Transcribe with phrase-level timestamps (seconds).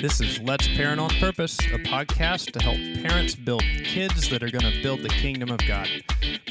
[0.00, 4.50] This is Let's Parent on Purpose, a podcast to help parents build kids that are
[4.50, 5.88] going to build the kingdom of God.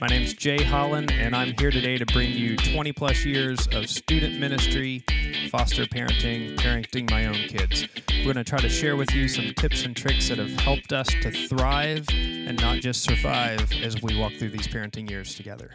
[0.02, 3.66] My name is Jay Holland, and I'm here today to bring you 20 plus years
[3.72, 5.02] of student ministry,
[5.50, 7.88] foster parenting, parenting my own kids.
[8.10, 10.92] We're going to try to share with you some tips and tricks that have helped
[10.92, 15.72] us to thrive and not just survive as we walk through these parenting years together.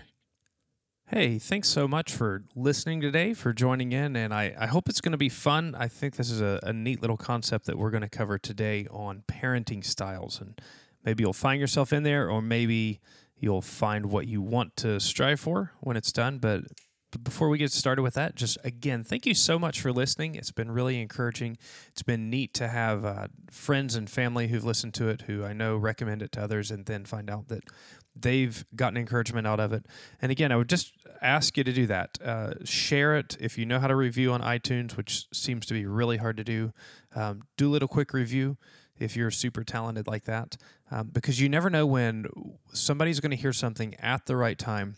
[1.14, 5.02] Hey, thanks so much for listening today, for joining in, and I, I hope it's
[5.02, 5.74] going to be fun.
[5.78, 8.86] I think this is a, a neat little concept that we're going to cover today
[8.90, 10.40] on parenting styles.
[10.40, 10.58] And
[11.04, 12.98] maybe you'll find yourself in there, or maybe
[13.36, 16.38] you'll find what you want to strive for when it's done.
[16.38, 16.62] But
[17.22, 20.34] before we get started with that, just again, thank you so much for listening.
[20.34, 21.58] It's been really encouraging.
[21.88, 25.52] It's been neat to have uh, friends and family who've listened to it, who I
[25.52, 27.64] know recommend it to others, and then find out that
[28.14, 29.86] they've gotten encouragement out of it.
[30.20, 32.18] And again, I would just ask you to do that.
[32.24, 35.86] Uh, share it if you know how to review on iTunes, which seems to be
[35.86, 36.72] really hard to do.
[37.14, 38.56] Um, do a little quick review
[38.98, 40.56] if you're super talented like that,
[40.90, 42.26] um, because you never know when
[42.72, 44.96] somebody's going to hear something at the right time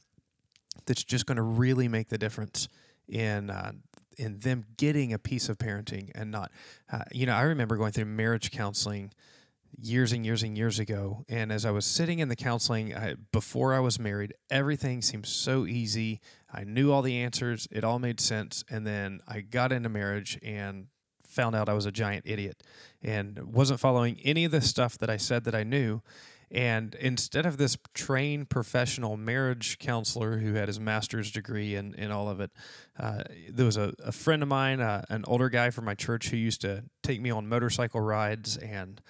[0.86, 2.68] that's just going to really make the difference
[3.08, 3.72] in uh,
[4.16, 6.50] in them getting a piece of parenting and not.
[6.92, 9.12] Uh, you know, I remember going through marriage counseling
[9.80, 11.24] years and years and years ago.
[11.28, 15.26] And as I was sitting in the counseling I, before I was married, everything seemed
[15.26, 16.20] so easy.
[16.52, 18.64] I knew all the answers, it all made sense.
[18.70, 20.86] And then I got into marriage and
[21.26, 22.62] found out I was a giant idiot
[23.02, 26.02] and wasn't following any of the stuff that I said that I knew.
[26.50, 32.28] And instead of this trained professional marriage counselor who had his master's degree in all
[32.28, 32.52] of it,
[32.96, 36.28] uh, there was a, a friend of mine, uh, an older guy from my church,
[36.28, 39.00] who used to take me on motorcycle rides and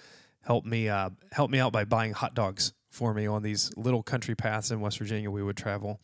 [0.45, 4.03] help me uh, help me out by buying hot dogs for me on these little
[4.03, 6.01] country paths in West Virginia we would travel.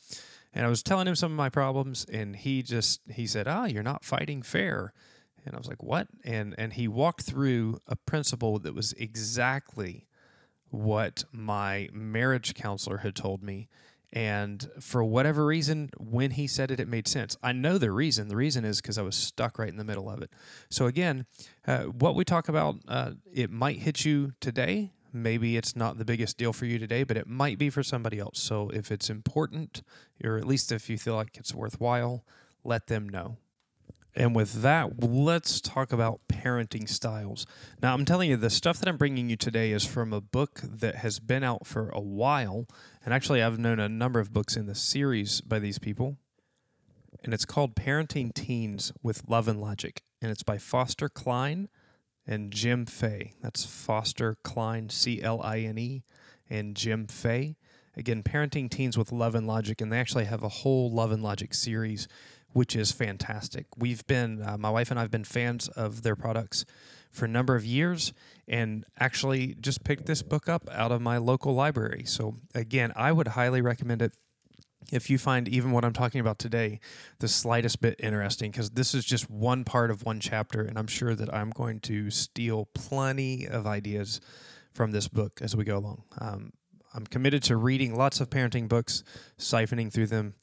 [0.53, 3.67] And I was telling him some of my problems, and he just he said, "Ah,
[3.67, 4.93] you're not fighting fair."
[5.45, 10.07] And I was like, "What?" And and he walked through a principle that was exactly
[10.71, 13.69] what my marriage counselor had told me.
[14.13, 17.37] And for whatever reason, when he said it, it made sense.
[17.43, 18.29] I know the reason.
[18.29, 20.31] The reason is because I was stuck right in the middle of it.
[20.69, 21.27] So, again,
[21.67, 24.93] uh, what we talk about, uh, it might hit you today.
[25.13, 28.19] Maybe it's not the biggest deal for you today, but it might be for somebody
[28.19, 28.41] else.
[28.41, 29.83] So, if it's important,
[30.25, 32.25] or at least if you feel like it's worthwhile,
[32.65, 33.37] let them know.
[34.15, 37.47] And with that, let's talk about parenting styles.
[37.81, 40.61] Now, I'm telling you, the stuff that I'm bringing you today is from a book
[40.65, 42.67] that has been out for a while.
[43.05, 46.19] And actually, I've known a number of books in the series by these people.
[47.25, 50.03] And it's called Parenting Teens with Love and Logic.
[50.21, 51.69] And it's by Foster Cline
[52.27, 53.35] and Jim Fay.
[53.43, 56.05] That's Foster Cline, C L I N E,
[56.49, 57.57] and Jim Fay.
[57.97, 59.81] Again, Parenting Teens with Love and Logic.
[59.81, 62.07] And they actually have a whole Love and Logic series
[62.53, 63.67] which is fantastic.
[63.77, 66.65] We've been, uh, my wife and I have been fans of their products
[67.11, 68.13] for a number of years
[68.47, 72.05] and actually just picked this book up out of my local library.
[72.07, 74.13] So, again, I would highly recommend it
[74.93, 76.81] if you find even what I'm talking about today
[77.19, 80.87] the slightest bit interesting, because this is just one part of one chapter, and I'm
[80.87, 84.21] sure that I'm going to steal plenty of ideas
[84.73, 86.03] from this book as we go along.
[86.19, 86.53] Um,
[86.95, 89.05] I'm committed to reading lots of parenting books,
[89.39, 90.35] siphoning through them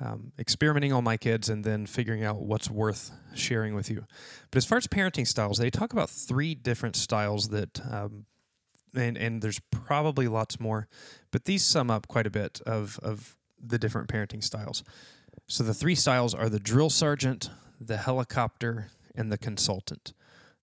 [0.00, 4.06] um, experimenting on my kids and then figuring out what's worth sharing with you.
[4.50, 8.26] But as far as parenting styles, they talk about three different styles that, um,
[8.94, 10.86] and, and there's probably lots more,
[11.30, 14.84] but these sum up quite a bit of, of the different parenting styles.
[15.46, 20.12] So the three styles are the drill sergeant, the helicopter, and the consultant.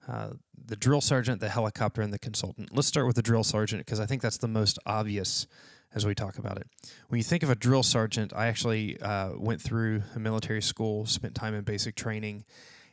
[0.07, 0.31] Uh,
[0.65, 2.75] the drill sergeant, the helicopter, and the consultant.
[2.75, 5.47] Let's start with the drill sergeant because I think that's the most obvious
[5.95, 6.67] as we talk about it.
[7.07, 11.05] When you think of a drill sergeant, I actually uh, went through a military school,
[11.05, 12.45] spent time in basic training,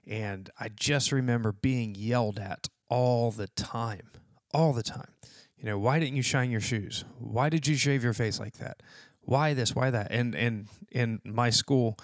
[0.07, 4.11] and I just remember being yelled at all the time,
[4.53, 5.13] all the time.
[5.57, 7.05] You know, why didn't you shine your shoes?
[7.19, 8.83] Why did you shave your face like that?
[9.21, 9.75] Why this?
[9.75, 10.09] Why that?
[10.11, 11.99] And and in my school,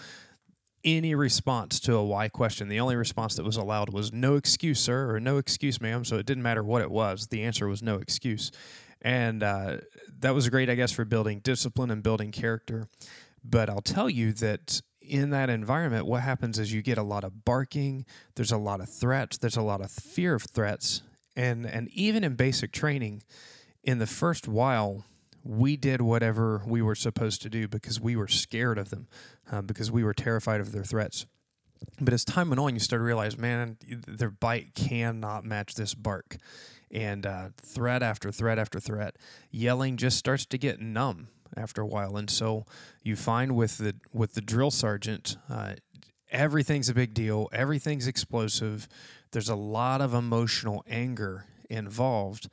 [0.84, 4.78] any response to a why question, the only response that was allowed was no excuse,
[4.78, 6.04] sir, or no excuse, ma'am.
[6.04, 7.28] So it didn't matter what it was.
[7.28, 8.52] The answer was no excuse.
[9.02, 9.78] And uh,
[10.20, 12.88] that was great, I guess, for building discipline and building character.
[13.44, 17.22] But I'll tell you that in that environment, what happens is you get a lot
[17.22, 18.04] of barking,
[18.34, 21.02] there's a lot of threats, there's a lot of fear of threats.
[21.36, 23.22] And, and even in basic training,
[23.84, 25.04] in the first while,
[25.44, 29.06] we did whatever we were supposed to do because we were scared of them,
[29.52, 31.26] um, because we were terrified of their threats.
[32.00, 33.76] But as time went on, you start to realize, man,
[34.08, 36.38] their bite cannot match this bark
[36.90, 39.16] and uh, threat after threat after threat.
[39.50, 42.64] Yelling just starts to get numb after a while, and so
[43.02, 45.36] you find with the with the drill sergeant.
[45.48, 45.74] Uh,
[46.30, 48.88] everything's a big deal, everything's explosive.
[49.32, 52.48] There's a lot of emotional anger involved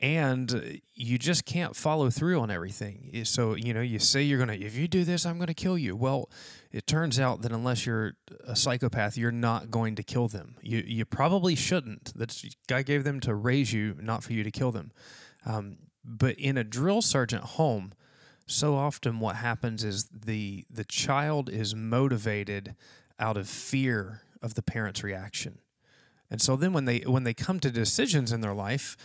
[0.00, 3.24] and you just can't follow through on everything.
[3.24, 5.96] So, you know, you say you're to, if you do this, I'm to kill you.
[5.96, 6.30] Well,
[6.70, 8.14] it turns out that unless you're
[8.46, 10.56] a psychopath, you're not going to kill them.
[10.60, 12.12] You, you probably shouldn't.
[12.14, 14.92] That's God gave them to raise you, not for you to kill them.
[15.46, 17.92] Um, but in a drill sergeant home,
[18.46, 22.74] so often what happens is the the child is motivated
[23.18, 25.58] out of fear of the parent's reaction.
[26.30, 28.96] And so then when they when they come to decisions in their life,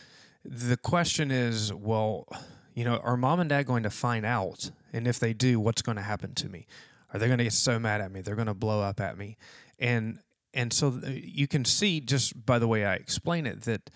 [0.43, 2.27] the question is, well,
[2.73, 4.71] you know, are mom and dad going to find out?
[4.91, 6.67] And if they do, what's going to happen to me?
[7.13, 8.21] Are they're going to get so mad at me?
[8.21, 9.37] They're going to blow up at me.
[9.79, 10.19] And
[10.53, 13.89] and so uh, you can see just by the way I explain it that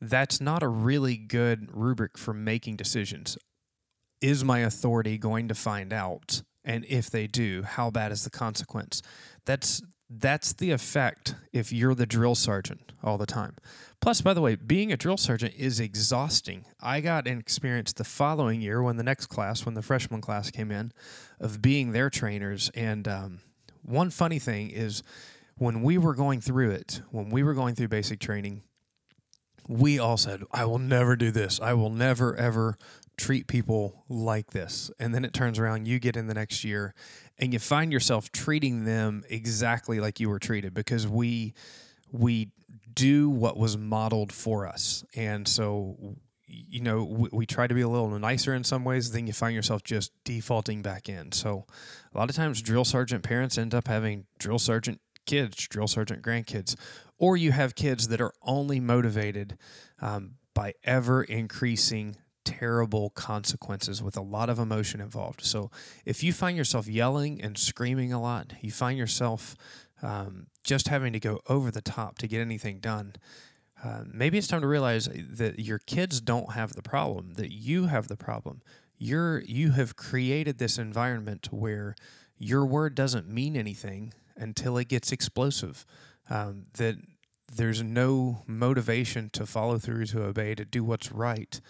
[0.00, 3.38] that's not a really good rubric for making decisions.
[4.20, 6.42] Is my authority going to find out?
[6.64, 9.02] And if they do, how bad is the consequence?
[9.44, 13.56] That's that's the effect if you're the drill sergeant all the time.
[14.00, 16.64] Plus, by the way, being a drill sergeant is exhausting.
[16.80, 20.50] I got an experience the following year when the next class, when the freshman class
[20.50, 20.92] came in,
[21.40, 22.70] of being their trainers.
[22.74, 23.40] And um,
[23.82, 25.02] one funny thing is
[25.56, 28.62] when we were going through it, when we were going through basic training,
[29.68, 31.60] we all said, I will never do this.
[31.60, 32.76] I will never, ever
[33.16, 34.90] treat people like this.
[34.98, 36.94] And then it turns around, you get in the next year
[37.38, 41.54] and you find yourself treating them exactly like you were treated because we
[42.12, 42.50] we
[42.92, 45.04] do what was modeled for us.
[45.14, 46.16] And so
[46.48, 49.32] you know, we, we, try to be a little nicer in some ways, then you
[49.32, 51.32] find yourself just defaulting back in.
[51.32, 51.66] So,
[52.14, 56.22] a lot of times, drill sergeant parents end up having drill sergeant kids, drill sergeant
[56.22, 56.76] grandkids,
[57.18, 59.58] or you have kids that are only motivated
[60.00, 65.44] um, by ever increasing terrible consequences with a lot of emotion involved.
[65.44, 65.70] So
[66.04, 69.56] if you find yourself yelling and screaming a lot, you find yourself
[70.02, 73.14] um, just having to go over the top to get anything done.
[73.82, 77.86] Uh, maybe it's time to realize that your kids don't have the problem, that you
[77.86, 78.62] have the problem.
[78.98, 81.94] You're you have created this environment where
[82.38, 85.84] your word doesn't mean anything until it gets explosive.
[86.28, 86.96] Um, that
[87.52, 91.60] there's no motivation to follow through, to obey, to do what's right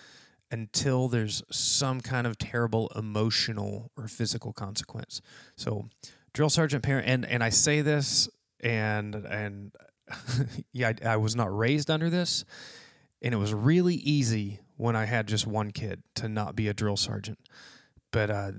[0.50, 5.20] until there's some kind of terrible emotional or physical consequence.
[5.56, 5.88] So,
[6.36, 8.28] drill sergeant parent, and and I say this,
[8.60, 9.72] and and
[10.72, 12.44] yeah, I, I was not raised under this,
[13.22, 16.74] and it was really easy when I had just one kid to not be a
[16.74, 17.38] drill sergeant,
[18.12, 18.52] but uh,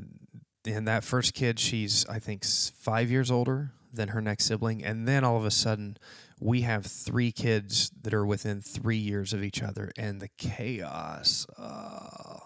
[0.65, 5.07] and that first kid, she's I think five years older than her next sibling, and
[5.07, 5.97] then all of a sudden
[6.39, 11.45] we have three kids that are within three years of each other, and the chaos,
[11.59, 12.39] uh,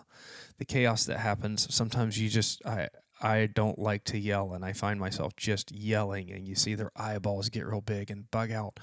[0.58, 1.74] the chaos that happens.
[1.74, 2.90] Sometimes you just, I,
[3.22, 6.92] I don't like to yell, and I find myself just yelling, and you see their
[6.96, 8.80] eyeballs get real big and bug out.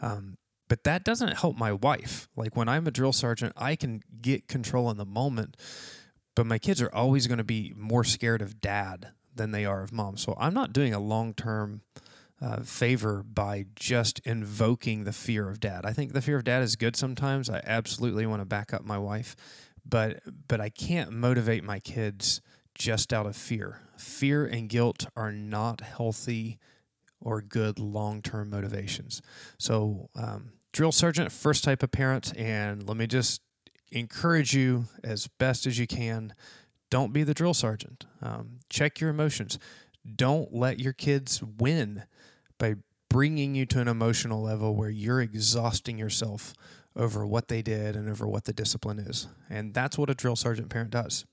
[0.00, 0.36] Um,
[0.68, 2.28] but that doesn't help my wife.
[2.36, 5.56] Like when I'm a drill sergeant, I can get control in the moment,
[6.34, 9.82] but my kids are always going to be more scared of dad than they are
[9.82, 10.16] of mom.
[10.16, 11.80] So I'm not doing a long term
[12.40, 15.84] uh, favor by just invoking the fear of dad.
[15.84, 17.48] I think the fear of dad is good sometimes.
[17.50, 19.34] I absolutely want to back up my wife,
[19.84, 22.40] but but I can't motivate my kids
[22.78, 23.82] just out of fear.
[23.96, 26.58] Fear and guilt are not healthy
[27.20, 29.20] or good long term motivations.
[29.58, 33.42] So, um, drill sergeant, first type of parent, and let me just
[33.90, 36.34] encourage you as best as you can.
[36.90, 38.06] Don't be the drill sergeant.
[38.22, 39.58] Um, check your emotions.
[40.16, 42.04] Don't let your kids win
[42.58, 42.76] by
[43.10, 46.54] bringing you to an emotional level where you're exhausting yourself
[46.94, 49.28] over what they did and over what the discipline is.
[49.50, 51.24] And that's what a drill sergeant parent does.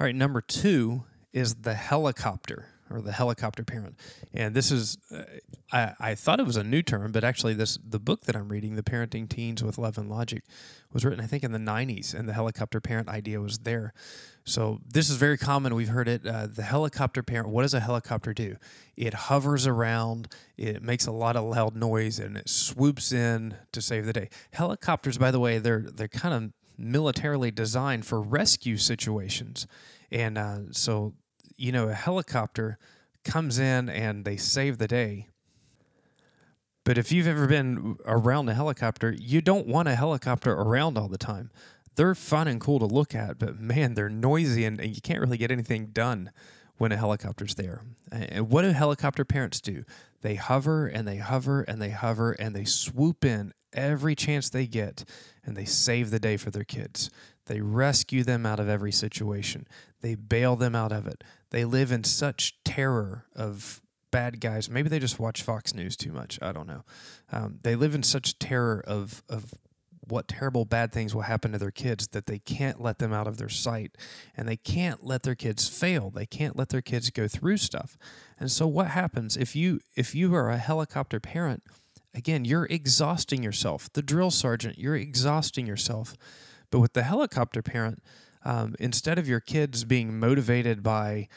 [0.00, 3.96] All right, number two is the helicopter or the helicopter parent.
[4.32, 5.24] And this is, uh,
[5.70, 8.48] I, I thought it was a new term, but actually, this the book that I'm
[8.48, 10.42] reading, The Parenting Teens with Love and Logic,
[10.90, 13.92] was written, I think, in the 90s, and the helicopter parent idea was there.
[14.44, 15.74] So this is very common.
[15.74, 16.26] We've heard it.
[16.26, 17.50] Uh, the helicopter parent.
[17.50, 18.56] What does a helicopter do?
[18.96, 20.28] It hovers around.
[20.56, 24.30] It makes a lot of loud noise, and it swoops in to save the day.
[24.52, 29.66] Helicopters, by the way, they're they're kind of militarily designed for rescue situations,
[30.10, 31.14] and uh, so
[31.60, 32.78] you know, a helicopter
[33.22, 35.28] comes in and they save the day.
[36.84, 41.08] But if you've ever been around a helicopter, you don't want a helicopter around all
[41.08, 41.50] the time.
[41.96, 45.20] They're fun and cool to look at, but man, they're noisy and, and you can't
[45.20, 46.30] really get anything done
[46.78, 47.82] when a helicopter's there.
[48.10, 49.84] And what do helicopter parents do?
[50.22, 54.66] They hover and they hover and they hover and they swoop in every chance they
[54.66, 55.04] get
[55.44, 57.10] and they save the day for their kids.
[57.46, 59.66] They rescue them out of every situation.
[60.02, 61.24] They bail them out of it.
[61.50, 64.68] They live in such terror of bad guys.
[64.68, 66.38] Maybe they just watch Fox News too much.
[66.42, 66.84] I don't know.
[67.32, 69.54] Um, they live in such terror of of
[70.10, 73.26] what terrible bad things will happen to their kids that they can't let them out
[73.26, 73.96] of their sight
[74.36, 77.96] and they can't let their kids fail they can't let their kids go through stuff
[78.38, 81.62] and so what happens if you if you are a helicopter parent
[82.14, 86.14] again you're exhausting yourself the drill sergeant you're exhausting yourself
[86.70, 88.02] but with the helicopter parent
[88.44, 91.28] um, instead of your kids being motivated by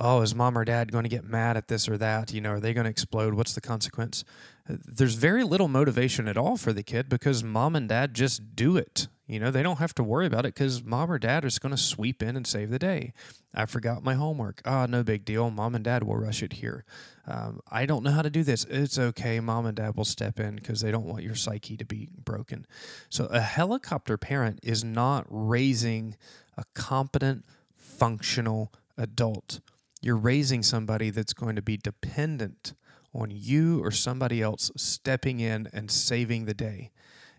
[0.00, 2.32] oh, is mom or dad going to get mad at this or that?
[2.32, 3.34] You know, are they going to explode?
[3.34, 4.24] What's the consequence?
[4.68, 8.56] Uh, there's very little motivation at all for the kid because mom and dad just
[8.56, 9.08] do it.
[9.30, 11.70] You know, they don't have to worry about it because mom or dad is going
[11.70, 13.12] to sweep in and save the day.
[13.54, 14.60] I forgot my homework.
[14.64, 15.50] Ah, oh, no big deal.
[15.50, 16.84] Mom and dad will rush it here.
[17.26, 18.64] Um, I don't know how to do this.
[18.64, 19.40] It's okay.
[19.40, 22.66] Mom and dad will step in because they don't want your psyche to be broken.
[23.08, 26.16] So, a helicopter parent is not raising
[26.56, 27.44] a competent,
[27.76, 29.60] functional adult
[30.00, 32.72] you're raising somebody that's going to be dependent
[33.12, 36.90] on you or somebody else stepping in and saving the day.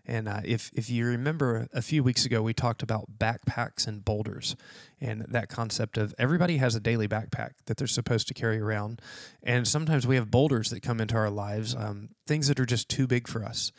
[0.04, 4.04] And uh, if, if you remember a few weeks ago, we talked about backpacks and
[4.04, 4.56] boulders
[5.00, 9.00] and that concept of everybody has a daily backpack that they're supposed to carry around.
[9.42, 12.88] And sometimes we have boulders that come into our lives, um, things that are just
[12.88, 13.70] too big for us.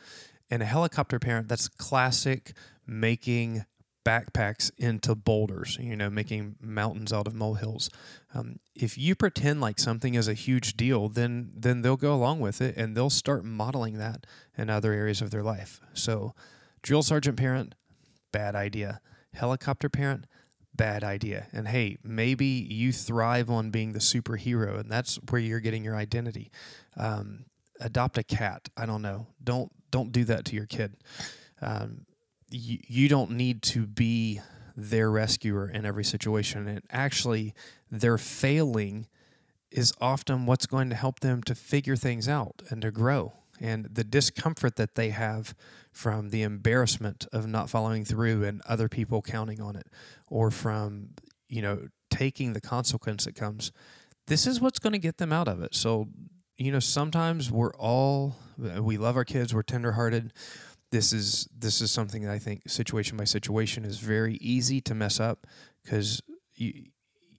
[0.49, 2.53] And a helicopter parent, that's classic
[2.85, 3.65] making
[4.05, 7.89] backpacks into boulders, you know, making mountains out of molehills.
[8.33, 12.39] Um, if you pretend like something is a huge deal, then then they'll go along
[12.39, 14.25] with it and they'll start modeling that
[14.57, 15.79] in other areas of their life.
[15.93, 16.33] So,
[16.81, 17.75] drill sergeant parent,
[18.31, 18.99] bad idea.
[19.33, 20.25] Helicopter parent,
[20.75, 21.47] bad idea.
[21.53, 25.95] And hey, maybe you thrive on being the superhero, and that's where you're getting your
[25.95, 26.51] identity.
[26.97, 27.45] Um,
[27.79, 28.69] adopt a cat.
[28.75, 29.27] I don't know.
[29.43, 30.95] Don't don't do that to your kid.
[31.61, 32.05] Um,
[32.53, 34.41] you, you don't need to be
[34.75, 36.67] their rescuer in every situation.
[36.67, 37.53] And actually,
[37.89, 39.07] their failing
[39.71, 43.33] is often what's going to help them to figure things out and to grow.
[43.59, 45.55] And the discomfort that they have
[45.91, 49.87] from the embarrassment of not following through and other people counting on it,
[50.27, 51.09] or from,
[51.49, 53.71] you know, taking the consequence that comes,
[54.27, 55.75] this is what's going to get them out of it.
[55.75, 56.07] So,
[56.57, 60.33] you know, sometimes we're all, we love our kids, we're tenderhearted
[60.93, 64.93] this is this is something that I think situation by situation is very easy to
[64.93, 65.47] mess up
[65.83, 66.21] because
[66.53, 66.85] you,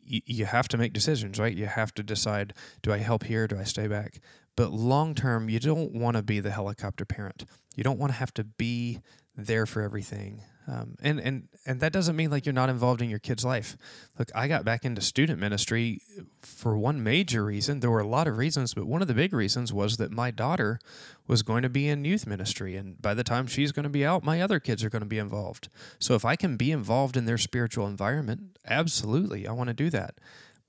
[0.03, 1.55] you you have to make decisions, right?
[1.55, 3.47] You have to decide: do I help here?
[3.47, 4.21] Do I stay back?
[4.57, 7.45] But long term, you don't want to be the helicopter parent.
[7.77, 8.99] You don't want to have to be
[9.37, 10.43] there for everything.
[10.67, 13.77] Um, and and and that doesn't mean like you're not involved in your kid's life.
[14.19, 16.01] Look, I got back into student ministry
[16.41, 17.81] for one major reason.
[17.81, 20.31] There were a lot of reasons, but one of the big reasons was that my
[20.31, 20.81] daughter
[21.27, 24.07] was going to be in youth ministry, and by the time she's going to be
[24.07, 25.69] out, my other kids are going to be involved.
[25.99, 29.91] So if I can be involved in their spiritual environment, absolutely, I want to do
[29.91, 30.15] that.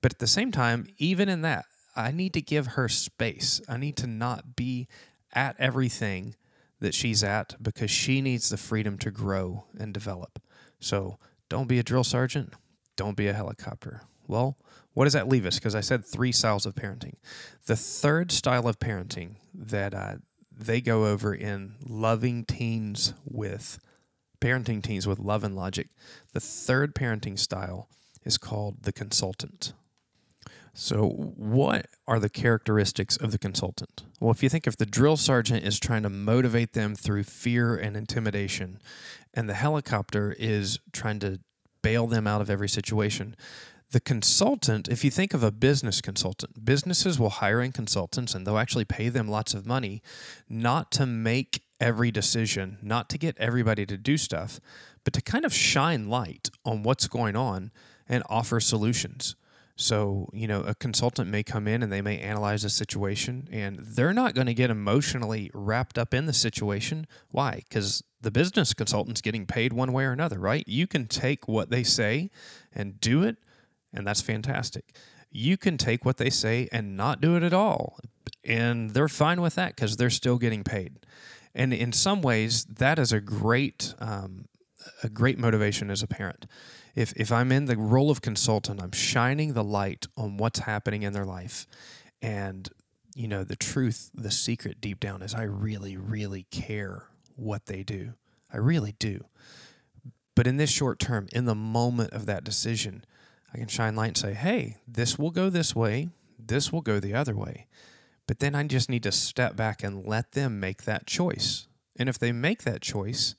[0.02, 3.62] But at the same time, even in that, I need to give her space.
[3.68, 4.88] I need to not be
[5.32, 6.34] at everything
[6.80, 10.40] that she's at because she needs the freedom to grow and develop.
[10.80, 11.18] So
[11.48, 12.52] don't be a drill sergeant,
[12.96, 14.02] don't be a helicopter.
[14.26, 14.56] Well,
[14.92, 15.56] what does that leave us?
[15.56, 17.14] Because I said three styles of parenting.
[17.66, 20.16] The third style of parenting that uh,
[20.50, 23.78] they go over in loving teens with
[24.40, 25.88] parenting teens with love and logic,
[26.32, 27.88] the third parenting style
[28.24, 29.72] is called the consultant.
[30.78, 34.02] So, what are the characteristics of the consultant?
[34.20, 37.74] Well, if you think if the drill sergeant is trying to motivate them through fear
[37.76, 38.82] and intimidation,
[39.32, 41.40] and the helicopter is trying to
[41.80, 43.34] bail them out of every situation,
[43.92, 48.46] the consultant, if you think of a business consultant, businesses will hire in consultants and
[48.46, 50.02] they'll actually pay them lots of money
[50.46, 54.60] not to make every decision, not to get everybody to do stuff,
[55.04, 57.70] but to kind of shine light on what's going on
[58.06, 59.36] and offer solutions.
[59.78, 63.78] So, you know, a consultant may come in and they may analyze a situation and
[63.78, 67.06] they're not going to get emotionally wrapped up in the situation.
[67.30, 67.62] Why?
[67.68, 70.64] Because the business consultant's getting paid one way or another, right?
[70.66, 72.30] You can take what they say
[72.72, 73.36] and do it,
[73.92, 74.96] and that's fantastic.
[75.30, 78.00] You can take what they say and not do it at all,
[78.42, 81.00] and they're fine with that because they're still getting paid.
[81.54, 84.46] And in some ways, that is a great, um,
[85.02, 86.46] a great motivation as a parent
[86.96, 91.02] if if I'm in the role of consultant, I'm shining the light on what's happening
[91.02, 91.66] in their life.
[92.20, 92.68] And
[93.14, 97.04] you know, the truth, the secret deep down is I really really care
[97.36, 98.14] what they do.
[98.52, 99.26] I really do.
[100.34, 103.04] But in this short term, in the moment of that decision,
[103.52, 106.98] I can shine light and say, "Hey, this will go this way, this will go
[106.98, 107.66] the other way."
[108.26, 111.68] But then I just need to step back and let them make that choice.
[111.98, 113.34] And if they make that choice,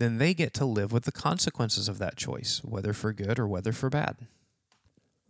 [0.00, 3.46] then they get to live with the consequences of that choice, whether for good or
[3.46, 4.16] whether for bad.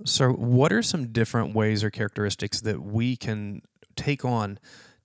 [0.04, 3.62] So, what are some different ways or characteristics that we can
[3.96, 4.58] take on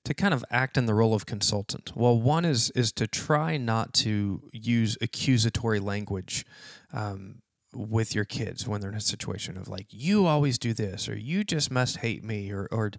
[0.05, 1.91] to kind of act in the role of consultant?
[1.95, 6.45] Well, one is is to try not to use accusatory language
[6.93, 7.41] um,
[7.73, 11.17] with your kids when they're in a situation of like you always do this or
[11.17, 12.91] you just must hate me or or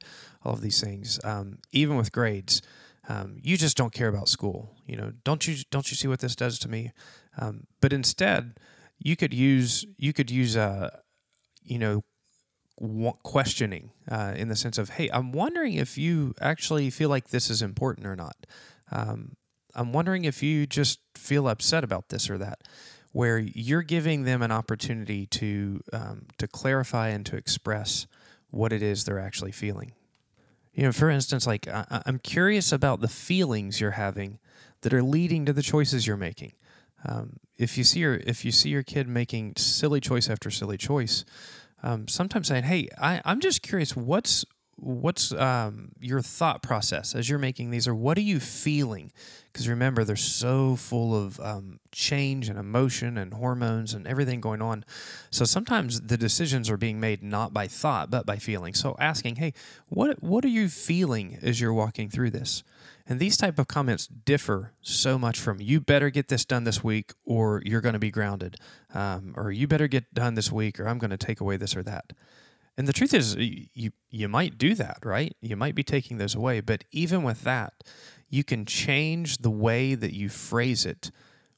[0.45, 1.19] all of these things.
[1.25, 2.61] Um, even with grades,
[3.09, 4.75] um, you just don't care about school.
[4.87, 6.93] You know, don't you don't you see what this does to me?
[7.39, 8.59] Um, but instead,
[8.99, 10.91] you could use you could use a uh,
[11.63, 12.05] you know
[13.23, 17.49] questioning uh, in the sense of, hey, I'm wondering if you actually feel like this
[17.49, 18.37] is important or not.
[18.93, 19.37] Um,
[19.75, 22.61] I'm wondering if you just feel upset about this or that,
[23.13, 28.07] where you're giving them an opportunity to um, to clarify and to express
[28.51, 29.93] what it is they're actually feeling.
[30.77, 34.39] You know, for instance, like I- I'm curious about the feelings you're having
[34.83, 36.53] that are leading to the choices you're making.
[37.05, 40.77] Um, if you see your if you see your kid making silly choice after silly
[40.77, 41.25] choice,
[41.83, 44.45] um, sometimes saying, "Hey, I, I'm just curious, what's
[44.77, 49.13] what's um, your thought process as you're making these, or what are you feeling?"
[49.53, 54.61] Because remember, they're so full of um, change and emotion and hormones and everything going
[54.61, 54.85] on.
[55.31, 58.75] So sometimes the decisions are being made not by thought but by feeling.
[58.75, 59.55] So asking, "Hey,
[59.89, 62.63] what what are you feeling as you're walking through this?"
[63.09, 66.83] And these type of comments differ so much from you better get this done this
[66.83, 68.57] week or you're going to be grounded,
[68.95, 71.77] um, or you better get done this week or I'm going to take away this
[71.77, 72.13] or that.
[72.77, 75.35] And the truth is, you you might do that, right?
[75.41, 77.73] You might be taking those away, but even with that,
[78.29, 81.11] you can change the way that you phrase it,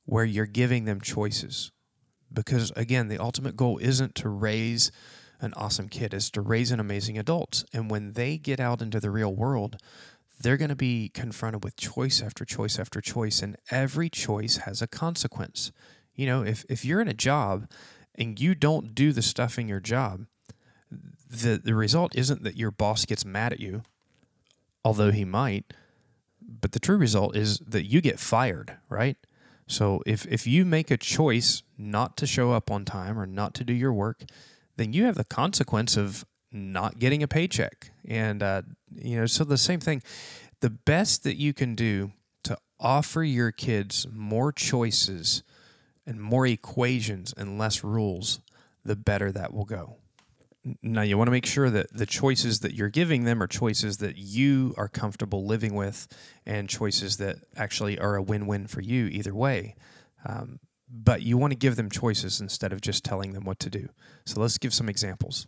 [0.05, 1.73] where you're giving them choices.
[2.33, 4.93] Because again, the ultimate goal isn't to raise
[5.41, 7.65] an awesome kid; is to raise an amazing adult.
[7.73, 9.77] And when they get out into the real world,
[10.41, 14.81] they're going to be confronted with choice after choice after choice, and every choice has
[14.81, 15.73] a consequence.
[16.15, 17.69] You know, if, if you're in a job
[18.15, 20.27] and you don't do the stuff in your job,
[21.31, 23.83] the, the result isn't that your boss gets mad at you,
[24.85, 25.73] although he might,
[26.41, 29.17] but the true result is that you get fired, right?
[29.67, 33.53] So if, if you make a choice not to show up on time or not
[33.55, 34.25] to do your work,
[34.77, 37.91] then you have the consequence of not getting a paycheck.
[38.07, 38.63] And, uh,
[38.95, 40.03] you know, so the same thing.
[40.61, 42.13] The best that you can do
[42.45, 45.43] to offer your kids more choices
[46.07, 48.41] and more equations and less rules,
[48.85, 49.97] the better that will go.
[50.83, 53.99] Now, you want to make sure that the choices that you're giving them are choices
[53.99, 56.09] that you are comfortable living with
[56.45, 59.77] and choices that actually are a win win for you either way.
[60.27, 63.71] Um, but you want to give them choices instead of just telling them what to
[63.71, 63.89] do.
[64.25, 65.47] So let's give some examples.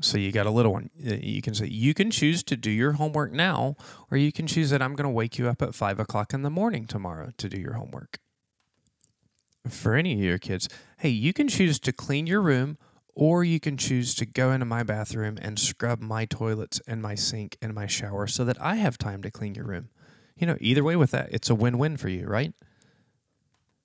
[0.00, 0.90] So you got a little one.
[0.96, 3.76] You can say, you can choose to do your homework now,
[4.10, 6.42] or you can choose that I'm going to wake you up at five o'clock in
[6.42, 8.18] the morning tomorrow to do your homework.
[9.68, 12.78] For any of your kids, hey, you can choose to clean your room,
[13.20, 17.14] or you can choose to go into my bathroom and scrub my toilets and my
[17.14, 19.90] sink and my shower so that I have time to clean your room.
[20.38, 22.54] You know, either way with that, it's a win win for you, right?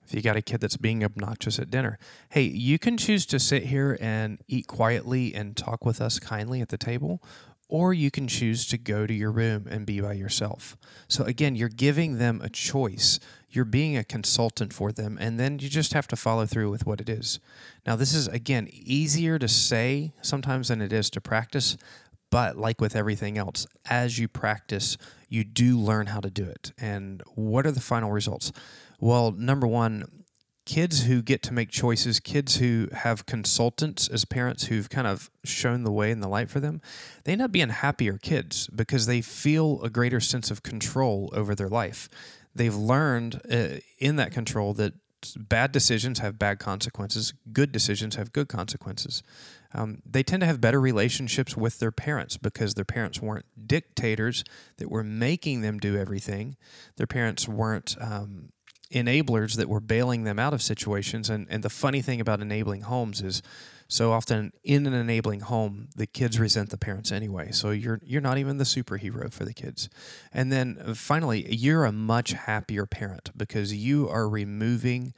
[0.06, 3.38] If you got a kid that's being obnoxious at dinner, hey, you can choose to
[3.38, 7.22] sit here and eat quietly and talk with us kindly at the table,
[7.68, 10.78] or you can choose to go to your room and be by yourself.
[11.10, 13.20] So, again, you're giving them a choice.
[13.56, 16.86] You're being a consultant for them, and then you just have to follow through with
[16.86, 17.40] what it is.
[17.86, 21.78] Now, this is, again, easier to say sometimes than it is to practice,
[22.30, 24.98] but like with everything else, as you practice,
[25.30, 26.74] you do learn how to do it.
[26.78, 28.52] And what are the final results?
[29.00, 30.26] Well, number one,
[30.66, 35.30] kids who get to make choices, kids who have consultants as parents who've kind of
[35.44, 36.82] shown the way and the light for them,
[37.24, 41.54] they end up being happier kids because they feel a greater sense of control over
[41.54, 42.10] their life.
[42.56, 44.94] They've learned uh, in that control that
[45.36, 49.24] bad decisions have bad consequences, good decisions have good consequences.
[49.74, 54.44] Um, they tend to have better relationships with their parents because their parents weren't dictators
[54.78, 56.56] that were making them do everything.
[56.98, 58.50] Their parents weren't um,
[58.94, 61.30] enablers that were bailing them out of situations.
[61.30, 63.42] And, and the funny thing about enabling homes is
[63.88, 67.52] so often in an enabling home, the kids resent the parents anyway.
[67.52, 69.90] So you're you're not even the superhero for the kids.
[70.34, 75.14] And then uh, finally, you're a much happier parent because you are removing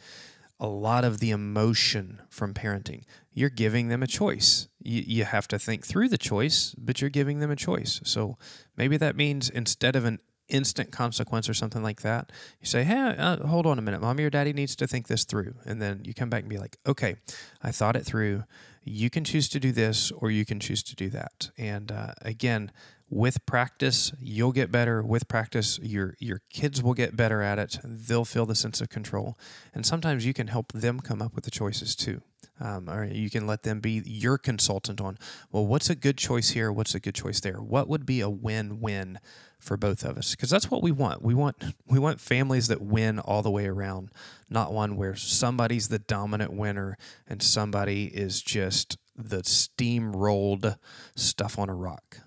[0.59, 3.03] a lot of the emotion from parenting.
[3.31, 4.67] You're giving them a choice.
[4.81, 8.01] You, you have to think through the choice, but you're giving them a choice.
[8.03, 8.37] So
[8.75, 13.15] maybe that means instead of an instant consequence or something like that, you say, hey,
[13.17, 14.01] uh, hold on a minute.
[14.01, 15.55] Mommy or daddy needs to think this through.
[15.65, 17.17] And then you come back and be like, okay,
[17.61, 18.43] I thought it through.
[18.83, 21.49] You can choose to do this or you can choose to do that.
[21.57, 22.71] And uh, again,
[23.09, 25.01] with practice, you'll get better.
[25.01, 27.79] With practice, your your kids will get better at it.
[27.83, 29.37] They'll feel the sense of control,
[29.73, 32.21] and sometimes you can help them come up with the choices too.
[32.59, 35.17] Um, or you can let them be your consultant on,
[35.51, 36.71] well, what's a good choice here?
[36.71, 37.57] What's a good choice there?
[37.57, 39.19] What would be a win-win
[39.59, 40.31] for both of us?
[40.31, 41.21] Because that's what we want.
[41.21, 44.09] We want we want families that win all the way around,
[44.49, 50.77] not one where somebody's the dominant winner and somebody is just the steamrolled
[51.15, 52.19] stuff on a rock.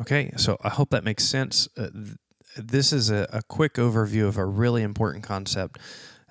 [0.00, 1.68] Okay, so I hope that makes sense.
[1.76, 2.16] Uh, th-
[2.56, 5.78] this is a, a, quick overview of a really important concept.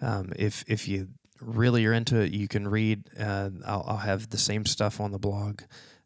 [0.01, 1.09] Um, if if you
[1.41, 3.03] really are into it, you can read.
[3.19, 5.61] Uh, I'll, I'll, have the same stuff on the blog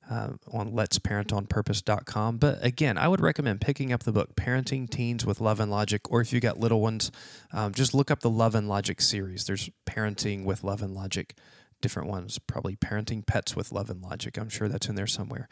[0.09, 2.37] uh, on let'sparentonpurpose.com.
[2.37, 6.01] But again, I would recommend picking up the book Parenting Teens with Love and Logic,
[6.11, 7.11] or if you got little ones,
[7.51, 9.45] um, just look up the Love and Logic series.
[9.45, 11.35] There's Parenting with Love and Logic,
[11.81, 14.37] different ones, probably Parenting Pets with Love and Logic.
[14.37, 15.47] I'm sure that's in there somewhere.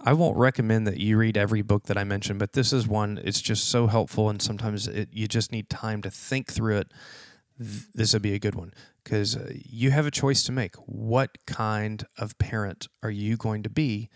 [0.00, 3.20] I won't recommend that you read every book that I mentioned, but this is one.
[3.24, 6.92] It's just so helpful, and sometimes it, you just need time to think through it.
[7.58, 8.72] This would be a good one
[9.08, 10.74] because uh, you have a choice to make.
[10.84, 14.10] What kind of parent are you going to be?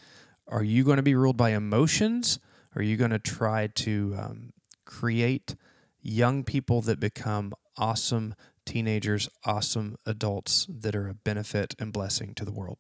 [0.46, 2.38] Are you going to be ruled by emotions?
[2.76, 4.52] Are you going to try to um,
[4.85, 5.57] create
[6.02, 8.35] young people that become awesome
[8.66, 12.76] teenagers, awesome adults that are a benefit and blessing to the world?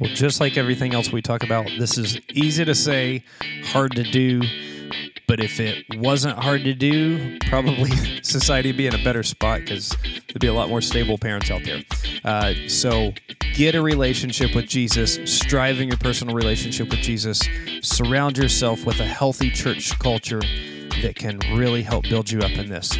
[0.00, 3.24] Well, just like everything else we talk about, this is easy to say,
[3.64, 4.42] hard to do.
[5.28, 7.90] But if it wasn't hard to do, probably
[8.22, 9.88] society would be in a better spot because
[10.28, 11.82] there'd be a lot more stable parents out there.
[12.24, 13.12] Uh, so
[13.54, 17.42] get a relationship with Jesus, strive in your personal relationship with Jesus,
[17.82, 20.42] surround yourself with a healthy church culture
[21.02, 22.96] that can really help build you up in this.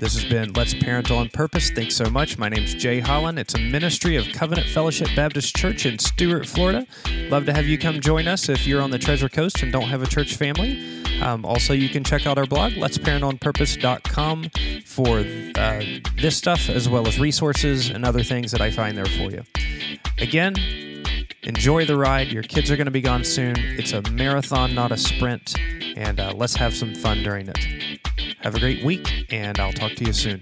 [0.00, 1.68] This has been Let's Parent on Purpose.
[1.68, 2.38] Thanks so much.
[2.38, 3.38] My name's Jay Holland.
[3.38, 6.86] It's a ministry of Covenant Fellowship Baptist Church in Stuart, Florida.
[7.28, 9.88] Love to have you come join us if you're on the Treasure Coast and don't
[9.88, 11.02] have a church family.
[11.20, 14.50] Um, also, you can check out our blog, let'sparentonpurpose.com,
[14.86, 15.18] for
[15.60, 15.84] uh,
[16.16, 19.42] this stuff as well as resources and other things that I find there for you.
[20.16, 20.54] Again,
[21.42, 22.28] enjoy the ride.
[22.28, 23.54] Your kids are going to be gone soon.
[23.58, 25.58] It's a marathon, not a sprint,
[25.94, 28.00] and uh, let's have some fun during it.
[28.42, 30.40] Have a great week, and I'll talk to you soon.